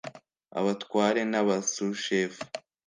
[0.59, 2.41] abatware n'aba sushefu